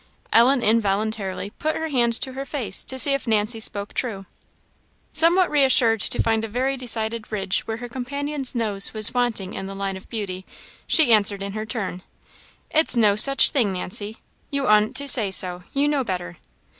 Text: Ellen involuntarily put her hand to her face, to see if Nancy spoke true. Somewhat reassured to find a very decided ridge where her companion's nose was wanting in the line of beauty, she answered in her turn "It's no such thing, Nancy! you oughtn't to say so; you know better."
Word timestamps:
Ellen 0.33 0.63
involuntarily 0.63 1.51
put 1.59 1.75
her 1.75 1.89
hand 1.89 2.13
to 2.21 2.33
her 2.33 2.43
face, 2.43 2.83
to 2.85 2.97
see 2.97 3.13
if 3.13 3.27
Nancy 3.27 3.59
spoke 3.59 3.93
true. 3.93 4.25
Somewhat 5.13 5.51
reassured 5.51 6.01
to 6.01 6.23
find 6.23 6.43
a 6.43 6.47
very 6.47 6.75
decided 6.75 7.31
ridge 7.31 7.59
where 7.67 7.77
her 7.77 7.87
companion's 7.87 8.55
nose 8.55 8.95
was 8.95 9.13
wanting 9.13 9.53
in 9.53 9.67
the 9.67 9.75
line 9.75 9.97
of 9.97 10.09
beauty, 10.09 10.43
she 10.87 11.13
answered 11.13 11.43
in 11.43 11.51
her 11.53 11.67
turn 11.67 12.01
"It's 12.71 12.97
no 12.97 13.15
such 13.15 13.51
thing, 13.51 13.73
Nancy! 13.73 14.17
you 14.49 14.65
oughtn't 14.65 14.95
to 14.95 15.07
say 15.07 15.29
so; 15.29 15.65
you 15.71 15.87
know 15.87 16.03
better." 16.03 16.37